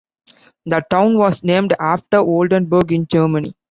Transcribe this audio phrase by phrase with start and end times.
[0.65, 3.53] The town was named after Oldenburg, in Germany.